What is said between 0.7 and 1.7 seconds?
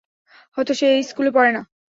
সে এই স্কুলে পড়ে না।